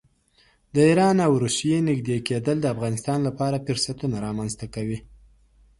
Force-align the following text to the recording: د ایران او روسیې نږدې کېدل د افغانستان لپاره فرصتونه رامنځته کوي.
د 0.73 0.75
ایران 0.89 1.17
او 1.27 1.33
روسیې 1.43 1.77
نږدې 1.89 2.17
کېدل 2.27 2.57
د 2.61 2.65
افغانستان 2.73 3.19
لپاره 3.27 3.63
فرصتونه 3.65 4.15
رامنځته 4.25 4.65
کوي. 4.75 4.99